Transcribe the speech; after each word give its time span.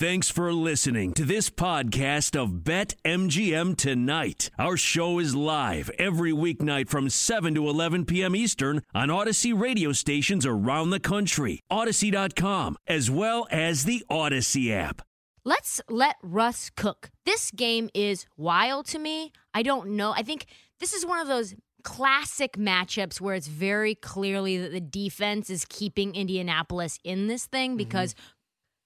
Thanks 0.00 0.30
for 0.30 0.50
listening 0.50 1.12
to 1.12 1.26
this 1.26 1.50
podcast 1.50 2.34
of 2.34 2.64
Bet 2.64 2.94
MGM 3.04 3.76
Tonight. 3.76 4.48
Our 4.58 4.78
show 4.78 5.18
is 5.18 5.34
live 5.34 5.90
every 5.98 6.32
weeknight 6.32 6.88
from 6.88 7.10
7 7.10 7.54
to 7.56 7.68
11 7.68 8.06
p.m. 8.06 8.34
Eastern 8.34 8.80
on 8.94 9.08
Audacy 9.10 9.52
radio 9.52 9.92
stations 9.92 10.46
around 10.46 10.88
the 10.88 11.00
country, 11.00 11.60
Audacy.com, 11.70 12.78
as 12.86 13.10
well 13.10 13.46
as 13.50 13.84
the 13.84 14.02
Audacy 14.10 14.70
app. 14.70 15.02
Let's 15.44 15.82
let 15.90 16.16
Russ 16.22 16.70
cook. 16.74 17.10
This 17.26 17.50
game 17.50 17.90
is 17.92 18.24
wild 18.38 18.86
to 18.86 18.98
me. 18.98 19.32
I 19.52 19.62
don't 19.62 19.90
know. 19.96 20.12
I 20.12 20.22
think 20.22 20.46
this 20.78 20.94
is 20.94 21.04
one 21.04 21.20
of 21.20 21.28
those 21.28 21.54
classic 21.84 22.54
matchups 22.54 23.20
where 23.20 23.34
it's 23.34 23.48
very 23.48 23.96
clearly 23.96 24.56
that 24.56 24.72
the 24.72 24.80
defense 24.80 25.50
is 25.50 25.66
keeping 25.66 26.14
Indianapolis 26.14 26.98
in 27.04 27.26
this 27.26 27.44
thing 27.44 27.72
mm-hmm. 27.72 27.76
because 27.76 28.14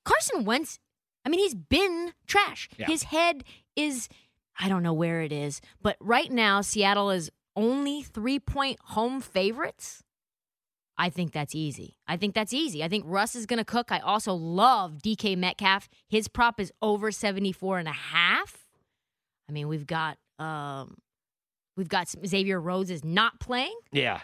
Carson 0.04 0.44
Wentz, 0.44 0.80
I 1.24 1.28
mean, 1.28 1.40
he's 1.40 1.54
been 1.54 2.12
trash. 2.26 2.68
Yeah. 2.76 2.86
His 2.86 3.04
head 3.04 3.44
is, 3.76 4.08
I 4.58 4.68
don't 4.68 4.82
know 4.82 4.92
where 4.92 5.22
it 5.22 5.32
is, 5.32 5.60
but 5.80 5.96
right 6.00 6.30
now, 6.30 6.60
Seattle 6.60 7.10
is 7.10 7.30
only 7.56 8.02
three 8.02 8.38
point 8.38 8.78
home 8.82 9.20
favorites. 9.20 10.02
I 10.96 11.10
think 11.10 11.32
that's 11.32 11.54
easy. 11.54 11.96
I 12.06 12.16
think 12.16 12.34
that's 12.34 12.52
easy. 12.52 12.84
I 12.84 12.88
think 12.88 13.04
Russ 13.06 13.34
is 13.34 13.46
going 13.46 13.58
to 13.58 13.64
cook. 13.64 13.90
I 13.90 13.98
also 13.98 14.32
love 14.32 14.98
DK 15.02 15.36
Metcalf. 15.36 15.88
His 16.08 16.28
prop 16.28 16.60
is 16.60 16.72
over 16.80 17.10
74 17.10 17.78
and 17.78 17.88
a 17.88 17.92
half. 17.92 18.68
I 19.48 19.52
mean, 19.52 19.68
we've 19.68 19.86
got 19.86 20.18
um 20.38 20.96
we've 21.76 21.88
got 21.88 22.08
Xavier 22.26 22.60
Rhodes 22.60 22.90
is 22.90 23.04
not 23.04 23.40
playing. 23.40 23.76
Yeah. 23.92 24.20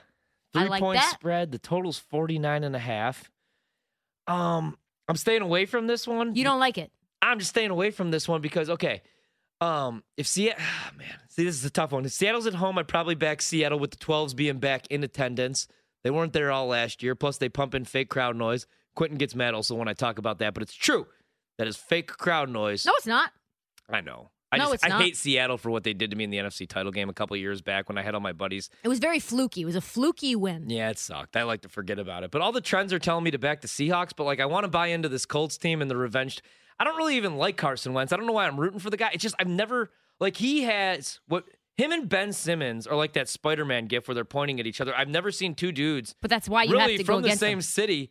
I 0.54 0.64
like 0.64 0.80
point 0.80 0.98
that. 0.98 1.12
spread. 1.14 1.52
The 1.52 1.58
total's 1.58 1.98
49 1.98 2.64
and 2.64 2.74
a 2.74 2.80
half. 2.80 3.30
Um, 4.26 4.76
I'm 5.10 5.16
staying 5.16 5.42
away 5.42 5.66
from 5.66 5.88
this 5.88 6.06
one. 6.06 6.36
You 6.36 6.44
don't 6.44 6.60
like 6.60 6.78
it. 6.78 6.92
I'm 7.20 7.40
just 7.40 7.50
staying 7.50 7.70
away 7.70 7.90
from 7.90 8.12
this 8.12 8.28
one 8.28 8.40
because 8.40 8.70
okay, 8.70 9.02
um, 9.60 10.04
if 10.16 10.28
Seattle, 10.28 10.62
man, 10.96 11.08
see 11.28 11.44
this 11.44 11.56
is 11.56 11.64
a 11.64 11.70
tough 11.70 11.90
one. 11.90 12.04
If 12.04 12.12
Seattle's 12.12 12.46
at 12.46 12.54
home, 12.54 12.78
I'd 12.78 12.86
probably 12.86 13.16
back 13.16 13.42
Seattle 13.42 13.80
with 13.80 13.90
the 13.90 13.96
12s 13.96 14.36
being 14.36 14.58
back 14.58 14.86
in 14.86 15.02
attendance. 15.02 15.66
They 16.04 16.10
weren't 16.10 16.32
there 16.32 16.52
all 16.52 16.68
last 16.68 17.02
year. 17.02 17.16
Plus, 17.16 17.38
they 17.38 17.48
pump 17.48 17.74
in 17.74 17.84
fake 17.84 18.08
crowd 18.08 18.36
noise. 18.36 18.68
Quentin 18.94 19.18
gets 19.18 19.34
mad 19.34 19.52
also 19.52 19.74
when 19.74 19.88
I 19.88 19.94
talk 19.94 20.18
about 20.18 20.38
that, 20.38 20.54
but 20.54 20.62
it's 20.62 20.74
true. 20.74 21.06
That 21.58 21.66
is 21.66 21.76
fake 21.76 22.06
crowd 22.06 22.48
noise. 22.48 22.86
No, 22.86 22.92
it's 22.96 23.06
not. 23.06 23.32
I 23.88 24.00
know. 24.00 24.30
I 24.52 24.58
No, 24.58 24.72
just 24.72 24.84
I 24.84 24.98
hate 24.98 25.16
Seattle 25.16 25.56
for 25.58 25.70
what 25.70 25.84
they 25.84 25.94
did 25.94 26.10
to 26.10 26.16
me 26.16 26.24
in 26.24 26.30
the 26.30 26.38
NFC 26.38 26.68
title 26.68 26.90
game 26.90 27.08
a 27.08 27.12
couple 27.12 27.36
years 27.36 27.62
back 27.62 27.88
when 27.88 27.96
I 27.96 28.02
had 28.02 28.14
all 28.14 28.20
my 28.20 28.32
buddies. 28.32 28.68
It 28.82 28.88
was 28.88 28.98
very 28.98 29.20
fluky. 29.20 29.62
It 29.62 29.64
was 29.66 29.76
a 29.76 29.80
fluky 29.80 30.34
win. 30.34 30.68
Yeah, 30.68 30.90
it 30.90 30.98
sucked. 30.98 31.36
I 31.36 31.44
like 31.44 31.62
to 31.62 31.68
forget 31.68 31.98
about 31.98 32.24
it. 32.24 32.30
But 32.30 32.40
all 32.42 32.50
the 32.52 32.60
trends 32.60 32.92
are 32.92 32.98
telling 32.98 33.22
me 33.24 33.30
to 33.30 33.38
back 33.38 33.60
the 33.60 33.68
Seahawks, 33.68 34.10
but 34.16 34.24
like 34.24 34.40
I 34.40 34.46
want 34.46 34.64
to 34.64 34.68
buy 34.68 34.88
into 34.88 35.08
this 35.08 35.24
Colts 35.26 35.56
team 35.56 35.80
and 35.80 35.90
the 35.90 35.96
revenge. 35.96 36.40
I 36.78 36.84
don't 36.84 36.96
really 36.96 37.16
even 37.16 37.36
like 37.36 37.56
Carson 37.56 37.92
Wentz. 37.92 38.12
I 38.12 38.16
don't 38.16 38.26
know 38.26 38.32
why 38.32 38.46
I'm 38.46 38.58
rooting 38.58 38.80
for 38.80 38.90
the 38.90 38.96
guy. 38.96 39.10
It's 39.12 39.22
just 39.22 39.34
I've 39.38 39.46
never 39.46 39.90
like 40.18 40.36
he 40.36 40.62
has 40.62 41.20
what 41.28 41.44
him 41.76 41.92
and 41.92 42.08
Ben 42.08 42.32
Simmons 42.32 42.86
are 42.86 42.96
like 42.96 43.12
that 43.14 43.28
Spider-Man 43.28 43.86
gif 43.86 44.08
where 44.08 44.14
they're 44.14 44.24
pointing 44.24 44.58
at 44.60 44.66
each 44.66 44.80
other. 44.80 44.94
I've 44.96 45.08
never 45.08 45.30
seen 45.30 45.54
two 45.54 45.72
dudes 45.72 46.14
But 46.20 46.28
that's 46.30 46.48
why 46.48 46.64
you 46.64 46.72
really 46.72 46.92
have 46.94 46.98
to 47.00 47.04
go 47.04 47.14
from 47.14 47.22
the 47.22 47.30
same 47.36 47.58
them. 47.58 47.62
city 47.62 48.10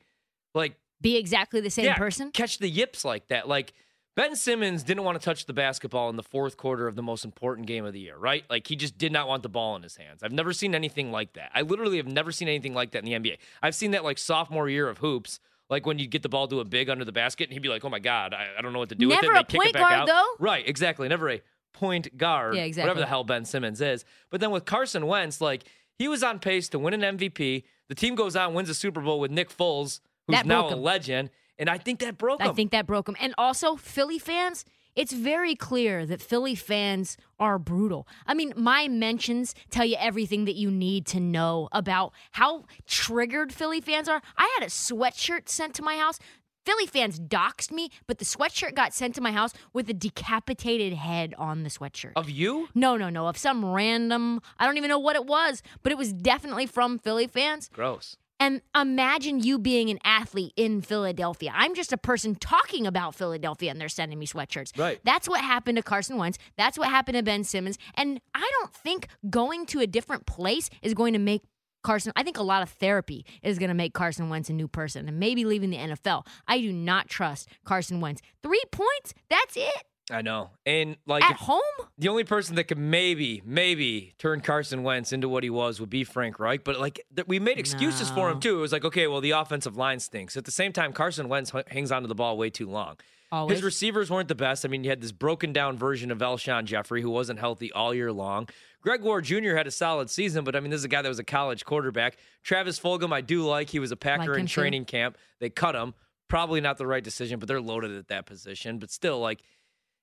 like 0.56 0.76
Be 1.02 1.18
exactly 1.18 1.62
the 1.62 1.70
same 1.70 1.86
yeah, 1.86 1.98
person. 1.98 2.32
catch 2.32 2.60
the 2.60 2.70
yips 2.70 3.04
like 3.06 3.28
that. 3.28 3.48
Like 3.48 3.74
Ben 4.16 4.36
Simmons 4.36 4.84
didn't 4.84 5.04
want 5.04 5.20
to 5.20 5.24
touch 5.24 5.46
the 5.46 5.54
basketball 5.54 6.10
in 6.10 6.16
the 6.16 6.24
fourth 6.24 6.58
quarter 6.58 6.88
of 6.88 6.96
the 6.96 7.02
most 7.02 7.24
important 7.24 7.68
game 7.68 7.86
of 7.86 7.94
the 7.94 8.00
year, 8.00 8.18
right? 8.18 8.44
Like 8.50 8.68
he 8.68 8.76
just 8.76 8.98
did 8.98 9.12
not 9.12 9.28
want 9.28 9.44
the 9.44 9.50
ball 9.50 9.76
in 9.76 9.84
his 9.84 9.96
hands. 9.96 10.24
I've 10.24 10.32
never 10.32 10.52
seen 10.52 10.76
anything 10.76 11.12
like 11.12 11.34
that. 11.34 11.52
I 11.54 11.62
literally 11.62 11.98
have 11.98 12.08
never 12.08 12.32
seen 12.32 12.48
anything 12.48 12.74
like 12.74 12.92
that 12.92 13.06
in 13.06 13.06
the 13.06 13.14
NBA. 13.14 13.38
I've 13.62 13.76
seen 13.76 13.92
that 13.92 14.04
like 14.04 14.18
sophomore 14.18 14.68
year 14.68 14.90
of 14.90 14.98
hoops, 14.98 15.40
like 15.70 15.86
when 15.86 16.00
you 16.00 16.08
get 16.08 16.24
the 16.24 16.30
ball 16.30 16.48
to 16.48 16.60
a 16.60 16.66
big 16.66 16.90
under 16.90 17.06
the 17.06 17.12
basket, 17.12 17.46
and 17.46 17.54
he'd 17.54 17.62
be 17.62 17.70
like, 17.70 17.86
"Oh 17.86 17.90
my 17.90 18.00
god, 18.00 18.34
I, 18.34 18.48
I 18.58 18.62
don't 18.62 18.74
know 18.74 18.80
what 18.80 18.90
to 18.90 18.96
do 18.96 19.08
with 19.08 19.20
it." 19.20 19.22
Never 19.22 19.36
it." 19.36 19.42
a 19.42 19.58
point 19.58 19.70
it 19.70 19.74
back 19.74 19.82
guard, 19.82 19.94
out. 20.02 20.08
though. 20.08 20.44
Right? 20.44 20.68
Exactly. 20.68 21.08
Never 21.08 21.30
a 21.30 21.42
point 21.74 22.18
guard. 22.18 22.56
Yeah, 22.56 22.64
exactly. 22.64 22.90
Whatever 22.90 23.02
the 23.02 23.08
hell 23.08 23.24
Ben 23.24 23.46
Simmons 23.46 23.80
is. 23.80 24.04
But 24.32 24.42
then 24.42 24.52
with 24.52 24.66
Carson 24.66 25.06
Wentz, 25.06 25.40
like 25.40 25.64
he 25.98 26.08
was 26.08 26.24
on 26.24 26.40
pace 26.40 26.68
to 26.70 26.80
win 26.80 26.94
an 26.94 27.18
MVP. 27.18 27.64
The 27.88 27.96
team 27.96 28.16
goes 28.16 28.36
out 28.36 28.48
and 28.48 28.56
wins 28.56 28.70
a 28.70 28.76
Super 28.76 29.02
Bowl 29.02 29.20
with 29.20 29.32
Nick 29.32 29.50
Foles, 29.50 30.00
who's 30.28 30.36
That 30.36 30.46
now 30.46 30.68
a 30.68 31.00
him. 31.00 31.30
And 31.60 31.70
I 31.70 31.78
think 31.78 32.00
that 32.00 32.18
broke 32.18 32.42
him. 32.42 32.50
I 32.50 32.54
think 32.54 32.72
that 32.72 32.88
broke 32.88 33.08
him. 33.08 33.16
And 33.20 33.36
also, 33.38 33.76
Philly 33.76 34.18
fans, 34.18 34.66
it's 34.96 35.14
very 35.14 35.56
clear 35.56 36.06
that 36.06 36.22
Philly 36.22 36.56
fans 36.56 37.18
are 37.40 37.60
brutal. 37.60 38.08
I 38.26 38.34
mean, 38.34 38.54
my 38.56 38.88
mentions 38.88 39.54
tell 39.70 39.86
you 39.86 39.96
everything 40.00 40.46
that 40.46 40.56
you 40.56 40.72
need 40.72 41.06
to 41.08 41.20
know 41.20 41.70
about 41.72 42.14
how 42.32 42.66
triggered 42.88 43.54
Philly 43.54 43.82
fans 43.82 44.10
are. 44.10 44.22
I 44.38 44.52
had 44.58 44.66
a 44.66 44.72
sweatshirt 44.72 45.48
sent 45.50 45.76
to 45.76 45.84
my 45.84 45.98
house. 45.98 46.18
Philly 46.66 46.86
fans 46.86 47.20
doxed 47.20 47.72
me, 47.72 47.90
but 48.06 48.20
the 48.20 48.26
sweatshirt 48.26 48.76
got 48.76 48.94
sent 48.94 49.16
to 49.16 49.22
my 49.22 49.32
house 49.32 49.54
with 49.74 49.90
a 49.90 49.94
decapitated 49.94 50.94
head 50.94 51.34
on 51.38 51.64
the 51.64 51.70
sweatshirt. 51.70 52.12
of 52.16 52.30
you. 52.30 52.68
No, 52.76 52.96
no, 52.98 53.10
no. 53.10 53.28
Of 53.28 53.38
some 53.38 53.66
random, 53.66 54.42
I 54.58 54.66
don't 54.66 54.78
even 54.78 54.90
know 54.90 55.00
what 55.00 55.16
it 55.16 55.26
was, 55.26 55.64
but 55.84 55.92
it 55.92 55.98
was 55.98 56.12
definitely 56.14 56.66
from 56.66 57.00
Philly 57.00 57.28
fans. 57.28 57.70
Gross. 57.74 58.18
And 58.40 58.62
imagine 58.74 59.40
you 59.40 59.60
being 59.60 59.90
an 59.90 60.00
athlete 60.04 60.54
in 60.56 60.82
Philadelphia. 60.82 61.52
I'm 61.54 61.76
just 61.76 61.92
a 61.92 61.98
person 61.98 62.36
talking 62.36 62.88
about 62.88 63.16
Philadelphia 63.16 63.72
and 63.72 63.82
they're 63.82 63.90
sending 63.90 64.18
me 64.18 64.26
sweatshirts. 64.26 64.78
Right. 64.78 65.00
That's 65.04 65.28
what 65.28 65.42
happened 65.42 65.76
to 65.78 65.84
Carson 65.84 66.18
Wentz. 66.18 66.38
That's 66.58 66.78
what 66.78 66.90
happened 66.90 67.18
to 67.18 67.24
Ben 67.24 67.44
Simmons. 67.44 67.78
And 67.96 68.22
I 68.34 68.50
don't 68.60 68.74
think 68.74 69.08
going 69.30 69.66
to 69.68 69.82
a 69.82 69.88
different 69.88 70.26
place 70.26 70.70
is 70.82 70.94
going 70.94 71.14
to 71.14 71.20
make 71.20 71.44
Carson, 71.82 72.12
I 72.16 72.24
think 72.24 72.38
a 72.38 72.44
lot 72.44 72.62
of 72.62 72.70
therapy 72.70 73.26
is 73.42 73.58
going 73.58 73.70
to 73.70 73.76
make 73.76 73.94
Carson 73.94 74.30
Wentz 74.30 74.50
a 74.50 74.54
new 74.54 74.68
person 74.68 75.08
and 75.08 75.18
maybe 75.18 75.46
leaving 75.46 75.70
the 75.70 75.78
NFL. 75.78 76.26
I 76.48 76.60
do 76.60 76.74
not 76.74 77.08
trust 77.08 77.48
Carson 77.64 78.02
Wentz. 78.02 78.22
Three 78.44 78.64
points, 78.72 79.14
that's 79.30 79.56
it. 79.56 79.84
I 80.12 80.22
know. 80.22 80.50
And 80.66 80.98
like 81.06 81.24
At 81.24 81.32
if- 81.34 81.38
home? 81.38 81.62
the 81.98 82.10
only 82.10 82.24
person 82.24 82.56
that 82.56 82.64
could 82.66 82.78
maybe, 82.78 83.42
maybe 83.46 84.14
turn 84.18 84.42
Carson 84.42 84.84
Wentz 84.84 85.12
into 85.12 85.28
what 85.30 85.44
he 85.44 85.50
was 85.50 85.80
would 85.80 85.90
be 85.90 86.04
Frank 86.04 86.40
Reich. 86.40 86.64
But 86.64 86.80
like 86.80 87.02
th- 87.16 87.28
we 87.28 87.40
made 87.40 87.60
excuses 87.60 88.10
for 88.10 88.30
him 88.30 88.40
too. 88.40 88.58
It 88.58 88.62
was 88.62 88.72
like, 88.72 88.86
okay, 88.86 89.08
well 89.08 89.22
the 89.22 89.32
offensive 89.32 89.78
line 89.78 90.00
stinks. 90.00 90.36
At 90.38 90.46
the 90.46 90.52
same 90.52 90.72
time, 90.74 90.94
Carson 90.94 91.30
Wentz 91.30 91.54
h- 91.54 91.66
hangs 91.68 91.92
onto 91.92 92.08
the 92.08 92.16
ball 92.16 92.38
way 92.38 92.50
too 92.50 92.70
long. 92.70 92.98
Always. 93.32 93.58
His 93.58 93.64
receivers 93.64 94.10
weren't 94.10 94.28
the 94.28 94.34
best. 94.34 94.66
I 94.66 94.70
mean, 94.70 94.84
you 94.84 94.90
had 94.90 95.02
this 95.02 95.12
broken 95.12 95.54
down 95.54 95.78
version 95.78 96.10
of 96.10 96.18
Alshon 96.18 96.66
Jeffery 96.66 97.04
who 97.04 97.12
wasn't 97.12 97.38
healthy 97.40 97.72
all 97.72 97.94
year 97.94 98.12
long. 98.12 98.50
Greg 98.82 99.04
Ward 99.04 99.26
Jr. 99.26 99.56
had 99.56 99.68
a 99.68 99.72
solid 99.72 100.10
season, 100.10 100.44
but 100.44 100.56
I 100.56 100.62
mean, 100.62 100.72
this 100.72 100.80
is 100.80 100.86
a 100.86 100.88
guy 100.88 101.04
that 101.04 101.10
was 101.10 101.20
a 101.20 101.24
college 101.24 101.64
quarterback. 101.64 102.18
Travis 102.44 102.80
Fulgham, 102.80 103.14
I 103.14 103.22
do 103.22 103.46
like. 103.46 103.70
He 103.70 103.78
was 103.78 103.92
a 103.92 103.96
Packer 103.96 104.22
Like 104.22 104.30
in 104.30 104.40
him 104.42 104.48
too. 104.48 104.54
training 104.62 104.86
camp. 104.86 105.16
They 105.40 105.52
cut 105.52 105.76
him. 105.76 105.94
Probably 106.28 106.60
not 106.62 106.78
the 106.78 106.88
right 106.88 107.04
decision, 107.04 107.38
but 107.40 107.48
they're 107.48 107.62
loaded 107.62 107.92
at 107.96 108.08
that 108.08 108.26
position. 108.26 108.80
But 108.80 108.90
still, 108.90 109.20
like, 109.20 109.42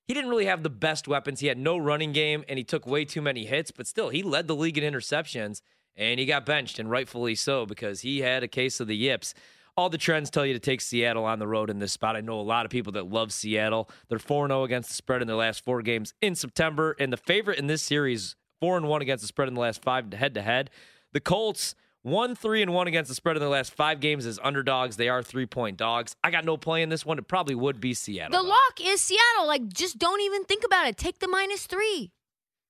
he 0.07 0.13
didn't 0.13 0.29
really 0.29 0.45
have 0.45 0.63
the 0.63 0.69
best 0.69 1.07
weapons. 1.07 1.39
He 1.39 1.47
had 1.47 1.57
no 1.57 1.77
running 1.77 2.13
game 2.13 2.43
and 2.47 2.57
he 2.57 2.63
took 2.63 2.87
way 2.87 3.05
too 3.05 3.21
many 3.21 3.45
hits, 3.45 3.71
but 3.71 3.87
still, 3.87 4.09
he 4.09 4.23
led 4.23 4.47
the 4.47 4.55
league 4.55 4.77
in 4.77 4.93
interceptions 4.93 5.61
and 5.97 6.19
he 6.19 6.25
got 6.25 6.45
benched, 6.45 6.77
and 6.77 6.91
rightfully 6.91 7.35
so 7.35 7.65
because 7.65 8.01
he 8.01 8.19
had 8.19 8.43
a 8.43 8.47
case 8.47 8.79
of 8.79 8.87
the 8.87 8.95
yips. 8.95 9.33
All 9.75 9.89
the 9.89 9.97
trends 9.97 10.29
tell 10.29 10.45
you 10.45 10.53
to 10.53 10.59
take 10.59 10.79
Seattle 10.79 11.25
on 11.25 11.39
the 11.39 11.47
road 11.47 11.69
in 11.69 11.79
this 11.79 11.91
spot. 11.91 12.15
I 12.15 12.21
know 12.21 12.39
a 12.39 12.41
lot 12.41 12.65
of 12.65 12.71
people 12.71 12.93
that 12.93 13.09
love 13.09 13.31
Seattle. 13.31 13.89
They're 14.07 14.19
4 14.19 14.47
0 14.47 14.63
against 14.63 14.89
the 14.89 14.95
spread 14.95 15.21
in 15.21 15.27
their 15.27 15.35
last 15.35 15.63
four 15.63 15.81
games 15.81 16.13
in 16.21 16.35
September, 16.35 16.95
and 16.99 17.11
the 17.11 17.17
favorite 17.17 17.59
in 17.59 17.67
this 17.67 17.81
series, 17.81 18.35
4 18.61 18.81
1 18.81 19.01
against 19.01 19.23
the 19.23 19.27
spread 19.27 19.47
in 19.47 19.55
the 19.55 19.59
last 19.59 19.81
five 19.81 20.11
head 20.13 20.33
to 20.35 20.41
head. 20.41 20.69
The 21.13 21.19
Colts, 21.19 21.75
1 22.03 22.35
3 22.35 22.61
and 22.61 22.73
1 22.73 22.87
against 22.87 23.09
the 23.09 23.15
spread 23.15 23.35
in 23.35 23.39
their 23.41 23.49
last 23.49 23.73
five 23.73 23.99
games 23.99 24.25
as 24.25 24.39
underdogs. 24.43 24.95
They 24.97 25.09
are 25.09 25.21
three 25.21 25.45
point 25.45 25.77
dogs. 25.77 26.15
I 26.23 26.31
got 26.31 26.45
no 26.45 26.55
play 26.57 26.81
in 26.81 26.89
this 26.89 27.05
one. 27.05 27.17
It 27.17 27.27
probably 27.27 27.55
would 27.55 27.81
be 27.81 27.93
Seattle. 27.93 28.31
The 28.37 28.43
though. 28.43 28.49
lock 28.49 28.79
is 28.81 29.01
Seattle. 29.01 29.47
Like, 29.47 29.67
just 29.67 29.97
don't 29.97 30.21
even 30.21 30.43
think 30.45 30.63
about 30.63 30.87
it. 30.87 30.97
Take 30.97 31.19
the 31.19 31.27
minus 31.27 31.65
three. 31.65 32.11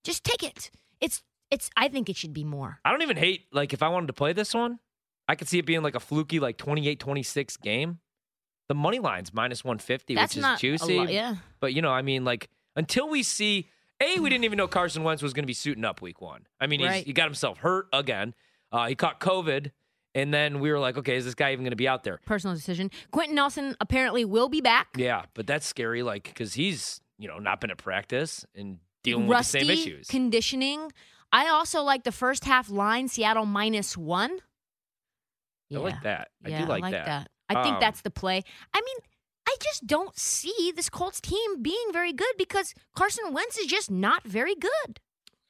Just 0.03 0.23
take 0.23 0.41
it. 0.43 0.71
It's 1.01 1.21
it's. 1.51 1.69
I 1.77 1.87
think 1.87 2.09
it 2.09 2.15
should 2.15 2.33
be 2.33 2.43
more. 2.43 2.79
I 2.83 2.91
don't 2.91 3.01
even 3.03 3.17
hate 3.17 3.45
like 3.51 3.73
if 3.73 3.83
I 3.83 3.89
wanted 3.89 4.07
to 4.07 4.13
play 4.13 4.33
this 4.33 4.53
one, 4.53 4.79
I 5.27 5.35
could 5.35 5.47
see 5.47 5.59
it 5.59 5.65
being 5.65 5.83
like 5.83 5.95
a 5.95 5.99
fluky 5.99 6.39
like 6.39 6.57
28-26 6.57 7.61
game. 7.61 7.99
The 8.69 8.75
money 8.75 8.99
line's 8.99 9.33
minus 9.33 9.63
150, 9.63 10.15
That's 10.15 10.35
which 10.35 10.43
is 10.43 10.59
juicy. 10.59 10.97
lot, 10.97 11.09
yeah. 11.11 11.35
But 11.59 11.73
you 11.73 11.81
know, 11.81 11.91
I 11.91 12.01
mean 12.01 12.25
like 12.25 12.49
until 12.75 13.07
we 13.09 13.23
see 13.23 13.69
A, 14.01 14.19
we 14.19 14.29
didn't 14.29 14.43
even 14.45 14.57
know 14.57 14.67
Carson 14.67 15.03
Wentz 15.03 15.21
was 15.23 15.33
going 15.33 15.43
to 15.43 15.47
be 15.47 15.53
suiting 15.53 15.85
up 15.85 16.01
week 16.01 16.21
1. 16.21 16.41
I 16.59 16.67
mean, 16.67 16.79
he's, 16.81 16.89
Right. 16.89 17.05
he 17.05 17.13
got 17.13 17.25
himself 17.25 17.59
hurt 17.59 17.87
again. 17.93 18.33
Uh, 18.71 18.87
he 18.87 18.95
caught 18.95 19.19
COVID 19.19 19.71
and 20.15 20.33
then 20.33 20.59
we 20.59 20.71
were 20.71 20.79
like, 20.79 20.97
okay, 20.97 21.15
is 21.15 21.25
this 21.25 21.35
guy 21.35 21.51
even 21.51 21.63
going 21.63 21.71
to 21.71 21.75
be 21.75 21.87
out 21.87 22.03
there? 22.03 22.19
Personal 22.25 22.55
decision. 22.55 22.89
Quenton 23.11 23.35
Nelson 23.35 23.75
apparently 23.79 24.25
will 24.25 24.49
be 24.49 24.61
back. 24.61 24.87
Yeah, 24.97 25.23
but 25.35 25.45
that's 25.47 25.65
scary 25.65 26.03
like 26.03 26.33
cuz 26.35 26.53
he's, 26.55 27.01
you 27.19 27.27
know, 27.27 27.37
not 27.39 27.61
been 27.61 27.71
at 27.71 27.77
practice 27.77 28.45
and 28.55 28.79
dealing 29.03 29.27
Rusty 29.27 29.59
with 29.59 29.67
the 29.67 29.75
same 29.75 29.87
issues. 29.93 30.07
conditioning. 30.07 30.91
I 31.31 31.47
also 31.49 31.81
like 31.83 32.03
the 32.03 32.11
first 32.11 32.45
half 32.45 32.69
line. 32.69 33.07
Seattle 33.07 33.45
minus 33.45 33.95
one. 33.95 34.39
I 35.73 35.77
like 35.79 36.01
that. 36.03 36.29
I 36.45 36.49
yeah, 36.49 36.61
do 36.61 36.65
like, 36.67 36.83
I 36.83 36.87
like 36.87 36.91
that. 36.93 37.05
that. 37.05 37.31
I 37.49 37.63
think 37.63 37.75
Um, 37.75 37.79
that's 37.81 38.01
the 38.01 38.09
play. 38.09 38.43
I 38.73 38.81
mean, 38.81 38.97
I 39.47 39.55
just 39.61 39.85
don't 39.85 40.17
see 40.17 40.71
this 40.75 40.89
Colts 40.89 41.21
team 41.21 41.61
being 41.61 41.87
very 41.91 42.13
good 42.13 42.33
because 42.37 42.73
Carson 42.95 43.33
Wentz 43.33 43.57
is 43.57 43.67
just 43.67 43.91
not 43.91 44.23
very 44.23 44.55
good. 44.55 44.99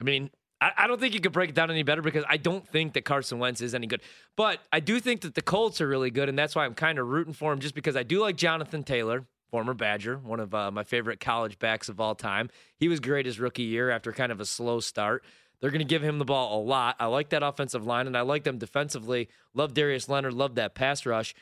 I 0.00 0.04
mean, 0.04 0.30
I, 0.60 0.72
I 0.76 0.86
don't 0.86 1.00
think 1.00 1.14
you 1.14 1.20
could 1.20 1.32
break 1.32 1.50
it 1.50 1.54
down 1.54 1.70
any 1.70 1.82
better 1.82 2.02
because 2.02 2.24
I 2.28 2.36
don't 2.36 2.66
think 2.66 2.94
that 2.94 3.04
Carson 3.04 3.38
Wentz 3.38 3.60
is 3.60 3.74
any 3.74 3.86
good. 3.86 4.02
But 4.36 4.60
I 4.72 4.80
do 4.80 5.00
think 5.00 5.20
that 5.22 5.34
the 5.34 5.42
Colts 5.42 5.80
are 5.80 5.88
really 5.88 6.10
good, 6.10 6.28
and 6.28 6.38
that's 6.38 6.54
why 6.54 6.64
I'm 6.64 6.74
kind 6.74 6.98
of 6.98 7.06
rooting 7.06 7.32
for 7.32 7.52
him 7.52 7.60
just 7.60 7.74
because 7.74 7.96
I 7.96 8.02
do 8.02 8.20
like 8.20 8.36
Jonathan 8.36 8.82
Taylor. 8.82 9.24
former 9.50 9.74
Badger, 9.74 10.18
one 10.18 10.40
of 10.40 10.54
uh, 10.54 10.70
my 10.70 10.84
favorite 10.84 11.20
college 11.20 11.58
backs 11.58 11.88
of 11.88 12.00
all 12.00 12.14
time. 12.14 12.50
He 12.76 12.88
was 12.88 13.00
great 13.00 13.26
his 13.26 13.40
rookie 13.40 13.62
year 13.62 13.90
after 13.90 14.12
kind 14.12 14.32
of 14.32 14.40
a 14.40 14.44
slow 14.44 14.80
start. 14.80 15.24
They're 15.60 15.70
going 15.70 15.80
to 15.80 15.84
give 15.84 16.02
him 16.02 16.18
the 16.18 16.24
ball 16.24 16.60
a 16.60 16.62
lot. 16.62 16.96
I 17.00 17.06
like 17.06 17.30
that 17.30 17.42
offensive 17.42 17.84
line, 17.84 18.06
and 18.06 18.16
I 18.16 18.20
like 18.20 18.44
them 18.44 18.58
defensively. 18.58 19.28
Love 19.54 19.74
Darius 19.74 20.08
Leonard. 20.08 20.34
Love 20.34 20.54
that 20.56 20.74
pass 20.74 21.04
rush. 21.04 21.34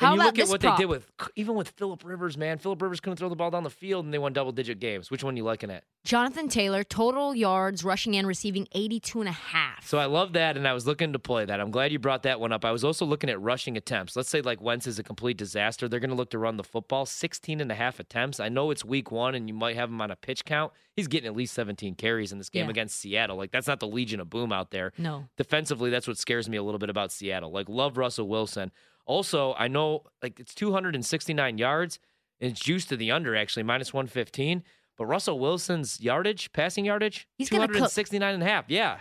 How 0.00 0.12
and 0.12 0.14
you 0.16 0.20
about 0.22 0.36
look 0.36 0.44
at 0.46 0.48
what 0.50 0.60
prop? 0.60 0.76
they 0.78 0.82
did 0.82 0.88
with 0.88 1.10
even 1.36 1.54
with 1.54 1.68
Philip 1.70 2.02
Rivers, 2.04 2.36
man. 2.38 2.58
Philip 2.58 2.80
Rivers 2.80 3.00
couldn't 3.00 3.18
throw 3.18 3.28
the 3.28 3.36
ball 3.36 3.50
down 3.50 3.62
the 3.62 3.70
field, 3.70 4.04
and 4.06 4.14
they 4.14 4.18
won 4.18 4.32
double 4.32 4.50
digit 4.52 4.80
games. 4.80 5.10
Which 5.10 5.22
one 5.22 5.36
you 5.36 5.44
liking 5.44 5.70
at? 5.70 5.84
Jonathan 6.04 6.48
Taylor, 6.48 6.82
total 6.82 7.34
yards, 7.34 7.84
rushing 7.84 8.16
and 8.16 8.26
receiving 8.26 8.66
82 8.72 9.20
and 9.20 9.28
a 9.28 9.32
half. 9.32 9.86
So 9.86 9.98
I 9.98 10.06
love 10.06 10.32
that, 10.32 10.56
and 10.56 10.66
I 10.66 10.72
was 10.72 10.86
looking 10.86 11.12
to 11.12 11.18
play 11.18 11.44
that. 11.44 11.60
I'm 11.60 11.70
glad 11.70 11.92
you 11.92 11.98
brought 11.98 12.22
that 12.22 12.40
one 12.40 12.52
up. 12.52 12.64
I 12.64 12.70
was 12.70 12.82
also 12.84 13.04
looking 13.04 13.28
at 13.28 13.38
rushing 13.40 13.76
attempts. 13.76 14.16
Let's 14.16 14.30
say 14.30 14.40
like 14.40 14.62
Wentz 14.62 14.86
is 14.86 14.98
a 14.98 15.02
complete 15.02 15.36
disaster. 15.36 15.88
They're 15.88 16.00
going 16.00 16.08
to 16.10 16.16
look 16.16 16.30
to 16.30 16.38
run 16.38 16.56
the 16.56 16.64
football 16.64 17.04
16 17.04 17.60
and 17.60 17.70
a 17.70 17.74
half 17.74 18.00
attempts. 18.00 18.40
I 18.40 18.48
know 18.48 18.70
it's 18.70 18.84
week 18.84 19.10
one, 19.10 19.34
and 19.34 19.46
you 19.48 19.54
might 19.54 19.76
have 19.76 19.90
him 19.90 20.00
on 20.00 20.10
a 20.10 20.16
pitch 20.16 20.46
count. 20.46 20.72
He's 20.96 21.06
getting 21.08 21.26
at 21.28 21.36
least 21.36 21.52
17 21.54 21.94
carries 21.96 22.32
in 22.32 22.38
this 22.38 22.48
game 22.48 22.64
Yeah. 22.66 22.70
against 22.70 22.98
Seattle. 22.98 23.36
Like 23.36 23.50
that's 23.52 23.66
not 23.68 23.80
the 23.80 23.86
Legion 23.86 24.20
of 24.20 24.30
Boom 24.30 24.52
out 24.52 24.70
there. 24.70 24.92
no. 24.96 25.26
Defensively, 25.36 25.90
that's 25.90 26.08
what 26.08 26.16
scares 26.18 26.48
me 26.48 26.56
a 26.56 26.62
little 26.62 26.78
bit 26.78 26.88
about 26.90 27.12
Seattle. 27.12 27.50
Like 27.50 27.68
love 27.68 27.98
Russell 27.98 28.26
Wilson. 28.28 28.72
Also, 29.06 29.54
I 29.58 29.68
know 29.68 30.04
like 30.22 30.38
it's 30.40 30.54
269 30.54 31.58
yards, 31.58 31.98
and 32.40 32.50
it's 32.52 32.60
juiced 32.60 32.88
to 32.90 32.96
the 32.96 33.10
under 33.10 33.34
actually 33.36 33.62
minus 33.64 33.92
115. 33.92 34.62
But 34.96 35.06
Russell 35.06 35.38
Wilson's 35.38 36.00
yardage, 36.00 36.52
passing 36.52 36.84
yardage, 36.84 37.26
He's 37.38 37.48
gonna 37.48 37.66
cook. 37.66 37.74
269 37.76 38.34
and 38.34 38.42
a 38.42 38.46
half. 38.46 38.66
Yeah. 38.68 39.00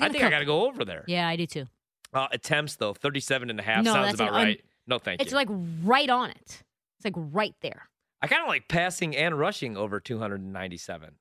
I 0.00 0.08
think 0.10 0.22
I 0.22 0.30
got 0.30 0.40
to 0.40 0.44
go 0.44 0.66
over 0.68 0.84
there. 0.84 1.04
Yeah, 1.08 1.26
I 1.26 1.34
do 1.36 1.46
too. 1.46 1.66
Uh, 2.12 2.28
attempts 2.30 2.76
though, 2.76 2.94
37 2.94 3.50
and 3.50 3.58
a 3.58 3.62
half 3.62 3.82
No, 3.84 3.92
sounds 3.94 4.14
about 4.14 4.28
un- 4.28 4.34
right. 4.34 4.64
no, 4.86 4.98
thank 4.98 5.20
It's 5.20 5.32
you. 5.32 5.38
It's 5.38 5.48
like 5.50 5.58
right 5.82 6.08
on 6.08 6.30
it. 6.30 6.62
It's 6.98 7.04
like 7.04 7.14
right 7.16 7.54
there. 7.62 7.88
I 8.22 8.26
kind 8.28 8.42
of 8.42 8.48
like 8.48 8.68
passing 8.68 9.16
and 9.16 9.38
rushing 9.38 9.76
over 9.76 9.98
297. 10.00 11.16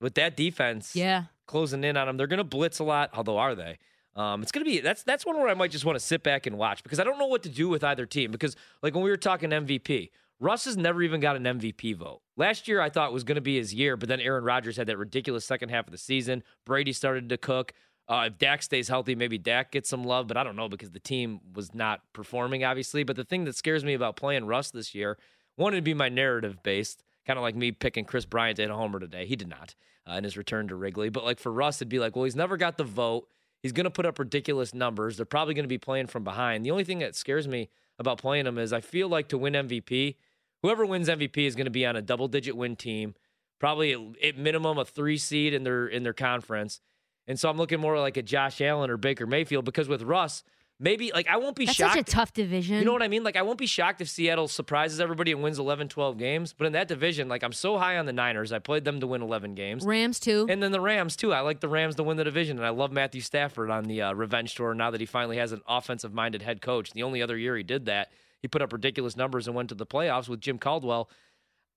With 0.00 0.14
that 0.14 0.36
defense 0.36 0.96
Yeah. 0.96 1.24
closing 1.46 1.84
in 1.84 1.96
on 1.96 2.06
them, 2.06 2.16
they're 2.16 2.26
going 2.26 2.38
to 2.38 2.44
blitz 2.44 2.78
a 2.78 2.84
lot. 2.84 3.10
Although 3.12 3.38
are 3.38 3.54
they? 3.54 3.78
Um, 4.18 4.42
it's 4.42 4.50
to 4.50 4.64
be 4.64 4.80
that's 4.80 5.04
that's 5.04 5.24
one 5.24 5.36
where 5.36 5.48
I 5.48 5.54
might 5.54 5.70
just 5.70 5.84
want 5.84 5.96
to 5.96 6.04
sit 6.04 6.24
back 6.24 6.46
and 6.46 6.58
watch 6.58 6.82
because 6.82 6.98
I 6.98 7.04
don't 7.04 7.18
know 7.18 7.28
what 7.28 7.44
to 7.44 7.48
do 7.48 7.68
with 7.68 7.84
either 7.84 8.04
team. 8.04 8.32
Because 8.32 8.56
like 8.82 8.92
when 8.92 9.04
we 9.04 9.10
were 9.10 9.16
talking 9.16 9.50
MVP, 9.50 10.10
Russ 10.40 10.64
has 10.64 10.76
never 10.76 11.02
even 11.02 11.20
got 11.20 11.36
an 11.36 11.44
MVP 11.44 11.96
vote. 11.96 12.20
Last 12.36 12.66
year 12.66 12.80
I 12.80 12.90
thought 12.90 13.12
was 13.12 13.22
to 13.22 13.40
be 13.40 13.58
his 13.58 13.72
year, 13.72 13.96
but 13.96 14.08
then 14.08 14.20
Aaron 14.20 14.42
Rodgers 14.42 14.76
had 14.76 14.88
that 14.88 14.98
ridiculous 14.98 15.44
second 15.44 15.68
half 15.68 15.86
of 15.86 15.92
the 15.92 15.98
season. 15.98 16.42
Brady 16.66 16.92
started 16.92 17.28
to 17.28 17.36
cook. 17.36 17.72
Uh, 18.08 18.24
if 18.26 18.38
Dak 18.38 18.62
stays 18.62 18.88
healthy, 18.88 19.14
maybe 19.14 19.38
Dak 19.38 19.70
gets 19.70 19.88
some 19.88 20.02
love, 20.02 20.26
but 20.26 20.36
I 20.36 20.42
don't 20.42 20.56
know 20.56 20.68
because 20.68 20.90
the 20.90 20.98
team 20.98 21.40
was 21.54 21.72
not 21.72 22.00
performing, 22.12 22.64
obviously. 22.64 23.04
But 23.04 23.14
the 23.16 23.24
thing 23.24 23.44
that 23.44 23.54
scares 23.54 23.84
me 23.84 23.94
about 23.94 24.16
playing 24.16 24.46
Russ 24.46 24.72
this 24.72 24.94
year, 24.96 25.16
one, 25.56 25.74
it'd 25.74 25.84
be 25.84 25.94
my 25.94 26.08
narrative 26.08 26.60
based, 26.64 27.04
kind 27.24 27.38
of 27.38 27.42
like 27.42 27.54
me 27.54 27.70
picking 27.70 28.04
Kris 28.04 28.24
Bryant 28.24 28.56
to 28.56 28.62
hit 28.62 28.70
a 28.70 28.74
homer 28.74 28.98
today. 28.98 29.26
He 29.26 29.36
did 29.36 29.48
not 29.48 29.76
uh, 30.08 30.14
in 30.14 30.24
his 30.24 30.36
return 30.36 30.68
to 30.68 30.74
Wrigley. 30.74 31.08
But 31.08 31.24
like 31.24 31.38
for 31.38 31.52
Russ, 31.52 31.76
it'd 31.76 31.88
be 31.88 31.98
like, 31.98 32.16
well, 32.16 32.24
he's 32.24 32.34
never 32.34 32.56
got 32.56 32.78
the 32.78 32.84
vote. 32.84 33.28
He's 33.62 33.72
going 33.72 33.84
to 33.84 33.90
put 33.90 34.06
up 34.06 34.18
ridiculous 34.18 34.72
numbers. 34.72 35.16
They're 35.16 35.26
probably 35.26 35.54
going 35.54 35.64
to 35.64 35.68
be 35.68 35.78
playing 35.78 36.06
from 36.06 36.24
behind. 36.24 36.64
The 36.64 36.70
only 36.70 36.84
thing 36.84 37.00
that 37.00 37.16
scares 37.16 37.48
me 37.48 37.68
about 37.98 38.18
playing 38.18 38.46
him 38.46 38.58
is 38.58 38.72
I 38.72 38.80
feel 38.80 39.08
like 39.08 39.28
to 39.28 39.38
win 39.38 39.54
MVP, 39.54 40.16
whoever 40.62 40.86
wins 40.86 41.08
MVP 41.08 41.38
is 41.38 41.56
going 41.56 41.64
to 41.64 41.70
be 41.70 41.84
on 41.84 41.96
a 41.96 42.02
double 42.02 42.28
digit 42.28 42.56
win 42.56 42.76
team, 42.76 43.14
probably 43.58 44.14
at, 44.22 44.38
minimum 44.38 44.78
a 44.78 44.84
three 44.84 45.18
seed 45.18 45.52
in 45.52 45.64
their 45.64 45.86
in 45.86 46.04
their 46.04 46.12
conference. 46.12 46.80
And 47.26 47.38
so 47.38 47.50
I'm 47.50 47.58
looking 47.58 47.80
more 47.80 47.98
like 47.98 48.16
a 48.16 48.22
Josh 48.22 48.60
Allen 48.60 48.90
or 48.90 48.96
Baker 48.96 49.26
Mayfield 49.26 49.64
because 49.64 49.88
with 49.88 50.02
Russ, 50.02 50.44
maybe 50.80 51.10
like 51.12 51.28
I 51.28 51.36
won't 51.36 51.56
be 51.56 51.66
shocked. 51.66 51.78
That's 51.78 51.94
shocked. 51.94 51.98
such 51.98 52.08
a 52.08 52.16
tough 52.16 52.32
division. 52.32 52.78
You 52.78 52.84
know 52.84 52.92
what 52.92 53.02
I 53.02 53.08
mean? 53.08 53.24
Like, 53.24 53.36
I 53.36 53.42
won't 53.42 53.58
be 53.58 53.66
shocked 53.66 54.00
if 54.00 54.08
Seattle 54.08 54.48
surprises 54.48 55.00
everybody 55.00 55.32
and 55.32 55.42
wins 55.42 55.58
11, 55.58 55.88
12 55.88 56.18
games. 56.18 56.54
But 56.56 56.66
in 56.66 56.72
that 56.74 56.88
division, 56.88 57.28
like, 57.28 57.42
I'm 57.42 57.52
so 57.52 57.78
high 57.78 57.98
on 57.98 58.06
the 58.06 58.12
Niners. 58.12 58.52
I 58.52 58.58
played 58.58 58.84
them 58.84 59.00
to 59.00 59.06
win 59.06 59.22
11 59.22 59.54
games. 59.54 59.84
Rams 59.84 60.20
too. 60.20 60.46
And 60.48 60.62
then 60.62 60.72
the 60.72 60.80
Rams, 60.80 61.16
too. 61.16 61.32
I 61.32 61.40
like 61.40 61.60
the 61.60 61.68
Rams 61.68 61.96
to 61.96 62.02
win 62.02 62.16
the 62.16 62.24
division. 62.24 62.58
And 62.58 62.66
I 62.66 62.70
love 62.70 62.92
Matthew 62.92 63.20
Stafford 63.20 63.70
on 63.70 63.84
the 63.84 64.02
uh, 64.02 64.12
revenge 64.12 64.54
tour 64.54 64.74
now 64.74 64.90
that 64.90 65.00
he 65.00 65.06
finally 65.06 65.38
has 65.38 65.52
an 65.52 65.62
offensive 65.66 66.12
minded 66.12 66.42
head 66.42 66.60
coach. 66.60 66.92
The 66.92 67.02
only 67.02 67.22
other 67.22 67.36
year 67.36 67.56
he 67.56 67.62
did 67.62 67.86
that, 67.86 68.12
he 68.40 68.48
put 68.48 68.62
up 68.62 68.72
ridiculous 68.72 69.16
numbers 69.16 69.46
and 69.46 69.56
went 69.56 69.68
to 69.70 69.74
the 69.74 69.86
playoffs 69.86 70.28
with 70.28 70.40
Jim 70.40 70.58
Caldwell. 70.58 71.10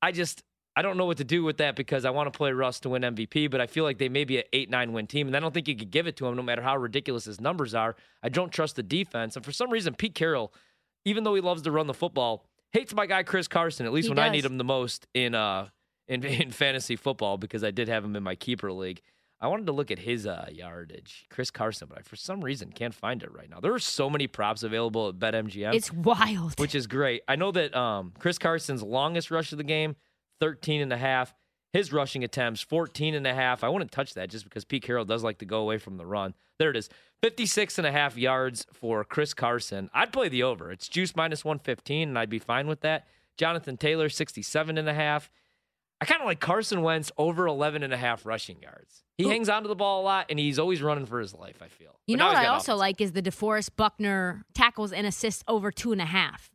I 0.02 0.12
just. 0.12 0.44
I 0.76 0.82
don't 0.82 0.98
know 0.98 1.06
what 1.06 1.18
to 1.18 1.24
do 1.24 1.44
with 1.44 1.58
that 1.58 1.76
because 1.76 2.06
I 2.06 2.12
want 2.12 2.32
to 2.32 2.38
play 2.38 2.52
Russ 2.54 2.80
to 2.82 2.90
win 2.90 3.02
MVP, 3.02 3.52
but 3.52 3.60
I 3.60 3.68
feel 3.68 3.84
like 3.84 3.98
they 3.98 4.08
may 4.08 4.24
be 4.24 4.38
an 4.38 4.46
8 4.54 4.70
9 4.70 4.94
win 4.94 5.08
team. 5.08 5.28
And 5.28 5.36
I 5.36 5.40
don't 5.40 5.54
think 5.54 5.68
you 5.68 5.76
could 5.76 5.92
give 5.92 6.08
it 6.08 6.16
to 6.18 6.28
him 6.28 6.36
no 6.36 6.42
matter 6.42 6.62
how 6.62 6.78
ridiculous 6.78 7.26
his 7.26 7.42
numbers 7.42 7.76
are. 7.76 7.96
I 8.24 8.30
don't 8.30 8.52
trust 8.52 8.78
the 8.78 8.84
defense. 8.84 9.36
And 9.36 9.44
for 9.44 9.52
some 9.52 9.70
reason, 9.70 9.96
Pete 9.96 10.16
Carroll, 10.16 10.54
even 11.04 11.24
though 11.24 11.36
he 11.36 11.42
loves 11.42 11.62
to 11.64 11.72
run 11.72 11.88
the 11.88 11.94
football, 11.94 12.46
hates 12.72 12.94
my 12.94 13.06
guy 13.06 13.24
Chris 13.24 13.48
Carson, 13.48 13.86
at 13.86 13.92
least 13.92 14.06
He 14.06 14.10
when 14.12 14.20
I 14.20 14.30
need 14.30 14.46
him 14.46 14.58
the 14.58 14.64
most 14.64 15.08
in 15.14 15.36
uh 15.36 15.68
in, 16.08 16.24
in 16.42 16.52
fantasy 16.52 16.96
football 16.96 17.38
because 17.38 17.64
I 17.64 17.72
did 17.72 17.88
have 17.88 18.06
him 18.06 18.16
in 18.16 18.24
my 18.24 18.36
keeper 18.36 18.72
league. 18.72 19.02
I 19.44 19.48
wanted 19.48 19.66
to 19.66 19.72
look 19.72 19.90
at 19.90 19.98
his 19.98 20.28
uh, 20.28 20.50
yardage, 20.52 21.26
Chris 21.32 21.50
Carson, 21.50 21.88
but 21.90 21.98
I 21.98 22.02
for 22.04 22.16
some 22.16 22.44
reason 22.44 22.72
can't 22.72 22.94
find 22.94 23.24
it 23.24 23.32
right 23.34 23.50
now. 23.50 23.60
There 23.60 23.74
are 23.74 23.80
so 23.80 24.08
many 24.08 24.28
props 24.28 24.62
available 24.62 25.10
at 25.10 25.16
BetMGM 25.16 25.74
it's 25.74 25.92
wild. 25.92 26.60
which 26.60 26.76
is 26.76 26.86
great. 26.86 27.24
I 27.28 27.36
know 27.38 27.52
that 27.52 27.76
um, 27.76 28.14
Chris 28.20 28.38
Carson's 28.38 28.84
longest 28.84 29.32
rush 29.32 29.52
of 29.52 29.58
the 29.58 29.64
game, 29.64 29.96
13 30.42 30.82
and 30.82 30.92
a 30.92 30.98
half. 30.98 31.34
His 31.72 31.94
rushing 31.94 32.22
attempts, 32.26 32.60
14 32.60 33.16
and 33.16 33.26
a 33.26 33.34
half. 33.34 33.64
I 33.64 33.70
wouldn't 33.70 33.94
touch 33.94 34.14
that 34.16 34.30
just 34.30 34.44
because 34.44 34.66
Pete 34.66 34.84
Carroll 34.84 35.06
does 35.06 35.24
like 35.24 35.38
to 35.38 35.46
go 35.46 35.60
away 35.62 35.78
from 35.78 35.96
the 35.96 36.06
run. 36.06 36.34
There 36.60 36.70
it 36.70 36.76
is. 36.76 36.90
56 37.22 37.78
and 37.78 37.88
a 37.88 37.92
half 37.94 38.18
yards 38.18 38.66
for 38.74 39.06
Chris 39.06 39.34
Carson. 39.34 39.90
I'd 39.94 40.12
play 40.12 40.28
the 40.28 40.44
over. 40.44 40.70
It's 40.70 40.90
juice 40.90 41.16
minus 41.16 41.46
115, 41.46 42.10
and 42.10 42.20
I'd 42.20 42.30
be 42.30 42.40
fine 42.40 42.68
with 42.68 42.82
that. 42.82 43.08
Jonathan 43.38 43.78
Taylor, 43.78 44.10
67 44.10 44.78
and 44.78 44.90
a 44.90 44.94
half. 44.94 45.30
I 46.02 46.06
kind 46.06 46.20
of 46.20 46.26
like 46.26 46.40
Carson 46.42 46.82
Wentz 46.82 47.12
over 47.18 47.46
11 47.48 47.84
and 47.84 47.94
a 47.94 47.98
half 47.98 48.26
rushing 48.26 48.60
yards. 48.62 49.04
He 49.18 49.24
Who- 49.24 49.30
hangs 49.30 49.48
onto 49.48 49.70
the 49.70 49.76
ball 49.76 50.02
a 50.02 50.04
lot, 50.04 50.26
and 50.30 50.38
he's 50.40 50.60
always 50.60 50.82
running 50.82 51.06
for 51.06 51.20
his 51.22 51.34
life, 51.34 51.62
I 51.62 51.68
feel. 51.70 52.00
you 52.08 52.18
But 52.18 52.24
know 52.24 52.28
what 52.30 52.38
I 52.38 52.48
also 52.48 52.74
offense. 52.74 52.80
like 52.80 53.02
is 53.02 53.12
the 53.14 53.22
DeForest 53.22 53.76
Buckner 53.78 54.44
tackles 54.54 54.92
and 54.92 55.06
assists 55.08 55.44
over 55.48 55.72
two 55.72 55.92
and 55.94 56.02
a 56.02 56.06
half. 56.06 56.50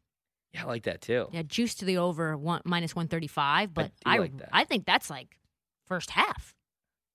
Yeah, 0.57 0.65
I 0.65 0.69
like 0.69 0.85
that 0.85 1.03
too. 1.03 1.29
Yeah, 1.33 1.43
juice 1.43 1.75
to 1.77 1.85
the 1.85 1.99
over 1.99 2.37
one 2.37 2.63
minus 2.65 2.97
one 2.97 3.09
thirty 3.09 3.27
five, 3.27 3.75
but 3.75 3.87
do 3.87 3.93
I 4.07 4.19
like. 4.19 4.33
I 4.53 4.65
think 4.65 4.87
that's 4.87 5.11
like 5.11 5.37
first 5.87 6.11
half. 6.11 6.55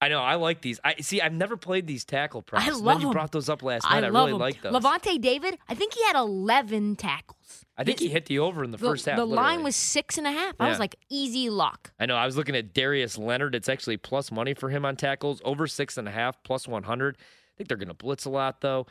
I 0.03 0.07
know. 0.09 0.19
I 0.19 0.33
like 0.35 0.61
these. 0.61 0.79
I 0.83 0.95
see. 1.01 1.21
I've 1.21 1.33
never 1.33 1.55
played 1.57 1.85
these 1.85 2.03
tackle 2.05 2.41
props. 2.41 2.67
and 2.67 2.77
love 2.77 2.95
then 2.95 3.01
you 3.01 3.07
'em. 3.09 3.13
brought 3.13 3.31
those 3.31 3.49
up 3.49 3.61
last 3.61 3.83
night. 3.83 4.03
I, 4.03 4.09
love 4.09 4.27
really 4.29 4.39
like 4.39 4.59
those. 4.61 4.73
Lavonte 4.73 5.21
David, 5.21 5.59
I 5.69 5.75
think 5.75 5.93
he 5.93 6.03
had 6.05 6.15
eleven 6.15 6.95
tackles. 6.95 7.65
I 7.77 7.83
think 7.83 7.99
His- 7.99 8.07
he 8.07 8.13
hit 8.13 8.25
the 8.25 8.39
over 8.39 8.63
in 8.63 8.71
the 8.71 8.77
the, 8.77 8.85
first 8.87 9.05
half. 9.05 9.15
the 9.17 9.25
line 9.25 9.61
was 9.63 9.75
six 9.75 10.17
and 10.17 10.25
a 10.25 10.31
half. 10.31 10.55
I 10.59 10.69
was 10.69 10.79
like 10.79 10.95
easy 11.09 11.49
lock. 11.51 11.91
I 11.99 12.05
know. 12.07 12.15
I 12.15 12.25
was 12.25 12.35
looking 12.35 12.55
at 12.55 12.73
Darius 12.73 13.17
Leonard. 13.17 13.53
It's 13.53 13.69
actually 13.69 13.97
plus 13.97 14.31
money 14.31 14.53
for 14.55 14.69
him 14.69 14.85
on 14.85 14.95
tackles, 14.95 15.41
over 15.45 15.67
six 15.67 15.97
and 15.97 16.07
a 16.07 16.11
half, 16.11 16.41
plus 16.43 16.67
one 16.67 16.83
hundred. 16.83 17.17
I 17.19 17.53
think 17.57 17.67
they're 17.67 17.77
going 17.77 17.87
to 17.89 17.93
blitz 17.93 18.25
a 18.25 18.29
lot 18.31 18.61
though. 18.61 18.87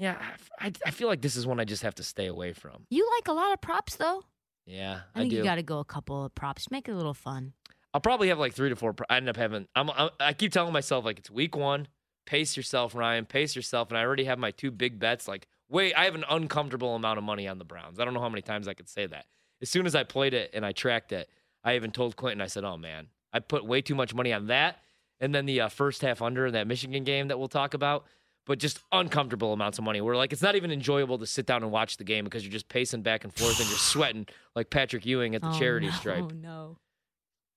Yeah, 0.00 0.16
I, 0.58 0.72
I 0.86 0.90
feel 0.90 1.08
like 1.08 1.20
this 1.20 1.36
is 1.36 1.46
one 1.46 1.60
I 1.60 1.64
just 1.64 1.82
have 1.82 1.94
to 1.96 2.02
stay 2.02 2.26
away 2.26 2.54
from. 2.54 2.86
You 2.88 3.06
like 3.18 3.28
a 3.28 3.32
lot 3.32 3.52
of 3.52 3.60
props 3.60 3.96
though. 3.96 4.22
Yeah, 4.66 5.00
I 5.14 5.18
I, 5.18 5.20
think 5.20 5.30
do. 5.32 5.36
you 5.36 5.44
got 5.44 5.56
to 5.56 5.62
go 5.62 5.78
a 5.78 5.84
couple 5.84 6.24
of 6.24 6.34
props. 6.34 6.70
Make 6.70 6.88
it 6.88 6.92
a 6.92 6.96
little 6.96 7.14
fun. 7.14 7.52
I'll 7.92 8.00
probably 8.00 8.28
have 8.28 8.38
like 8.38 8.54
three 8.54 8.70
to 8.70 8.76
four. 8.76 8.94
pro- 8.94 9.06
I 9.10 9.18
end 9.18 9.28
up 9.28 9.36
having. 9.36 9.66
I'm, 9.76 9.90
I'm. 9.90 10.10
I 10.18 10.32
keep 10.32 10.52
telling 10.52 10.72
myself 10.72 11.04
like 11.04 11.18
it's 11.18 11.30
week 11.30 11.54
one. 11.54 11.86
Pace 12.24 12.56
yourself, 12.56 12.94
Ryan. 12.94 13.26
Pace 13.26 13.54
yourself. 13.54 13.90
And 13.90 13.98
I 13.98 14.02
already 14.04 14.24
have 14.24 14.38
my 14.38 14.52
two 14.52 14.70
big 14.70 14.98
bets. 14.98 15.28
Like, 15.28 15.48
wait, 15.68 15.92
I 15.94 16.04
have 16.04 16.14
an 16.14 16.24
uncomfortable 16.30 16.94
amount 16.94 17.18
of 17.18 17.24
money 17.24 17.46
on 17.46 17.58
the 17.58 17.64
Browns. 17.64 17.98
I 18.00 18.04
don't 18.04 18.14
know 18.14 18.20
how 18.20 18.28
many 18.28 18.42
times 18.42 18.68
I 18.68 18.74
could 18.74 18.88
say 18.88 19.06
that. 19.06 19.26
As 19.60 19.68
soon 19.68 19.84
as 19.84 19.94
I 19.94 20.04
played 20.04 20.32
it 20.32 20.50
and 20.54 20.64
I 20.64 20.72
tracked 20.72 21.12
it, 21.12 21.28
I 21.62 21.76
even 21.76 21.90
told 21.90 22.16
Quentin. 22.16 22.40
I 22.40 22.46
said, 22.46 22.64
"Oh 22.64 22.78
man, 22.78 23.08
I 23.34 23.40
put 23.40 23.66
way 23.66 23.82
too 23.82 23.94
much 23.94 24.14
money 24.14 24.32
on 24.32 24.46
that." 24.46 24.78
And 25.20 25.34
then 25.34 25.44
the 25.44 25.62
uh, 25.62 25.68
first 25.68 26.00
half 26.00 26.22
under 26.22 26.46
in 26.46 26.54
that 26.54 26.66
Michigan 26.66 27.04
game 27.04 27.28
that 27.28 27.38
we'll 27.38 27.48
talk 27.48 27.74
about. 27.74 28.06
But 28.46 28.58
just 28.58 28.80
uncomfortable 28.90 29.52
amounts 29.52 29.78
of 29.78 29.84
money. 29.84 30.00
Where 30.00 30.16
like 30.16 30.32
it's 30.32 30.42
not 30.42 30.56
even 30.56 30.70
enjoyable 30.70 31.18
to 31.18 31.26
sit 31.26 31.46
down 31.46 31.62
and 31.62 31.70
watch 31.70 31.98
the 31.98 32.04
game 32.04 32.24
because 32.24 32.44
you're 32.44 32.52
just 32.52 32.68
pacing 32.68 33.02
back 33.02 33.24
and 33.24 33.32
forth 33.32 33.60
and 33.60 33.68
you're 33.68 33.78
sweating 33.78 34.26
like 34.56 34.70
Patrick 34.70 35.06
Ewing 35.06 35.34
at 35.34 35.42
the 35.42 35.50
oh, 35.50 35.58
charity 35.58 35.86
no, 35.86 35.92
stripe. 35.92 36.24
Oh 36.24 36.30
no. 36.34 36.76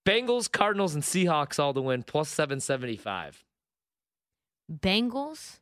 Bengals, 0.06 0.52
Cardinals, 0.52 0.94
and 0.94 1.04
Seahawks 1.04 1.60
all 1.60 1.74
to 1.74 1.82
win 1.82 2.04
plus 2.04 2.28
775. 2.30 3.44
Bengals 4.72 5.60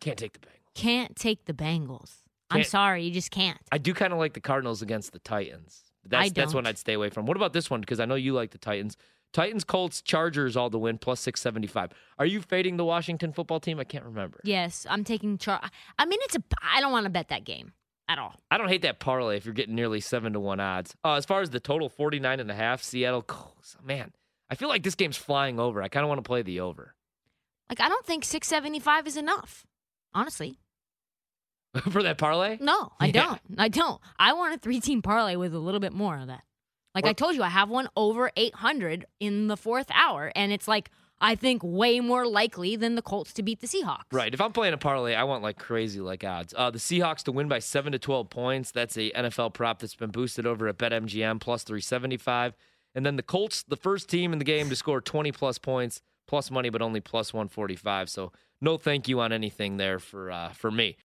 Can't 0.00 0.18
take 0.18 0.32
the 0.32 0.38
Bengals. 0.40 0.74
can't 0.74 1.16
take 1.16 1.44
the 1.44 1.52
Bengals. 1.52 2.12
I'm 2.50 2.64
sorry, 2.64 3.04
you 3.04 3.10
just 3.10 3.30
can't. 3.30 3.58
I 3.72 3.78
do 3.78 3.92
kind 3.92 4.12
of 4.12 4.18
like 4.18 4.34
the 4.34 4.40
Cardinals 4.40 4.80
against 4.80 5.12
the 5.12 5.18
Titans. 5.18 5.82
That's 6.04 6.26
I 6.26 6.28
that's 6.30 6.54
one. 6.54 6.66
I'd 6.66 6.78
stay 6.78 6.94
away 6.94 7.10
from. 7.10 7.26
What 7.26 7.36
about 7.36 7.52
this 7.52 7.68
one? 7.70 7.80
Because 7.80 8.00
I 8.00 8.04
know 8.04 8.14
you 8.14 8.32
like 8.32 8.52
the 8.52 8.58
Titans. 8.58 8.96
Titans, 9.32 9.64
Colts, 9.64 10.00
Chargers 10.00 10.56
all 10.56 10.70
to 10.70 10.78
win 10.78 10.98
plus 10.98 11.20
675. 11.20 11.90
Are 12.18 12.24
you 12.26 12.40
fading 12.40 12.76
the 12.78 12.84
Washington 12.84 13.32
football 13.32 13.60
team? 13.60 13.78
I 13.78 13.84
can't 13.84 14.04
remember. 14.04 14.40
Yes, 14.44 14.86
I'm 14.88 15.04
taking 15.04 15.36
char. 15.38 15.60
I 15.98 16.06
mean, 16.06 16.18
it's 16.22 16.36
a. 16.36 16.42
I 16.62 16.80
don't 16.80 16.92
want 16.92 17.04
to 17.04 17.10
bet 17.10 17.28
that 17.28 17.44
game 17.44 17.72
at 18.08 18.18
all. 18.18 18.34
I 18.50 18.56
don't 18.56 18.68
hate 18.68 18.82
that 18.82 18.98
parlay 18.98 19.36
if 19.36 19.44
you're 19.44 19.52
getting 19.54 19.74
nearly 19.74 20.00
7 20.00 20.32
to 20.32 20.40
1 20.40 20.60
odds. 20.60 20.94
Uh, 21.04 21.14
as 21.14 21.26
far 21.26 21.42
as 21.42 21.50
the 21.50 21.60
total 21.60 21.88
49 21.88 22.40
and 22.40 22.50
a 22.50 22.54
half, 22.54 22.82
Seattle, 22.82 23.22
Colts, 23.22 23.76
man, 23.84 24.12
I 24.48 24.54
feel 24.54 24.68
like 24.68 24.82
this 24.84 24.94
game's 24.94 25.16
flying 25.18 25.60
over. 25.60 25.82
I 25.82 25.88
kind 25.88 26.04
of 26.04 26.08
want 26.08 26.18
to 26.18 26.26
play 26.26 26.40
the 26.42 26.60
over. 26.60 26.94
Like, 27.68 27.80
I 27.80 27.88
don't 27.88 28.06
think 28.06 28.24
675 28.24 29.06
is 29.08 29.16
enough. 29.16 29.66
Honestly, 30.14 30.58
For 31.90 32.02
that 32.02 32.16
parlay? 32.16 32.56
no, 32.60 32.92
I 32.98 33.06
Yeah. 33.08 33.12
don't. 33.26 33.40
I 33.58 33.68
don't. 33.68 34.00
I 34.18 34.32
want 34.32 34.54
a 34.54 34.58
three 34.58 34.80
team 34.80 35.02
parlay 35.02 35.36
with 35.36 35.52
a 35.54 35.58
little 35.58 35.80
bit 35.80 35.92
more 35.92 36.16
of 36.16 36.28
that. 36.28 36.42
Like 36.96 37.04
Or- 37.04 37.10
I 37.10 37.12
told 37.12 37.34
you, 37.36 37.42
I 37.42 37.50
have 37.50 37.68
one 37.68 37.88
over 37.94 38.30
800 38.36 39.04
in 39.20 39.48
the 39.48 39.56
fourth 39.56 39.88
hour, 39.92 40.32
and 40.34 40.50
it's 40.50 40.66
like 40.66 40.90
I 41.20 41.34
think 41.34 41.60
way 41.62 42.00
more 42.00 42.26
likely 42.26 42.74
than 42.74 42.94
the 42.94 43.02
Colts 43.02 43.34
to 43.34 43.42
beat 43.42 43.60
the 43.60 43.66
Seahawks. 43.66 44.04
Right. 44.12 44.32
If 44.32 44.40
I'm 44.40 44.52
playing 44.52 44.72
a 44.72 44.78
parlay, 44.78 45.14
I 45.14 45.24
want 45.24 45.42
like 45.42 45.58
crazy 45.58 46.00
like 46.00 46.24
odds. 46.24 46.54
Uh, 46.56 46.70
the 46.70 46.78
Seahawks 46.78 47.22
to 47.24 47.32
win 47.32 47.48
by 47.48 47.58
seven 47.58 47.92
to 47.92 47.98
twelve 47.98 48.30
points. 48.30 48.70
That's 48.70 48.96
a 48.96 49.10
NFL 49.10 49.52
prop 49.52 49.78
that's 49.80 49.94
been 49.94 50.10
boosted 50.10 50.46
over 50.46 50.68
at 50.68 50.78
BetMGM 50.78 51.38
plus 51.38 51.64
three 51.64 51.82
seventy 51.82 52.16
five. 52.16 52.54
And 52.94 53.04
then 53.04 53.16
the 53.16 53.22
Colts, 53.22 53.62
the 53.62 53.76
first 53.76 54.08
team 54.08 54.32
in 54.32 54.38
the 54.38 54.44
game 54.46 54.70
to 54.70 54.76
score 54.76 55.02
twenty 55.02 55.32
plus 55.32 55.58
points, 55.58 56.00
plus 56.26 56.50
money, 56.50 56.70
but 56.70 56.80
only 56.80 57.00
plus 57.00 57.34
one 57.34 57.48
forty 57.48 57.76
five. 57.76 58.08
So 58.08 58.32
no 58.62 58.78
thank 58.78 59.06
you 59.06 59.20
on 59.20 59.32
anything 59.34 59.76
there 59.76 59.98
for 59.98 60.30
uh, 60.30 60.48
for 60.54 60.70
me. 60.70 60.96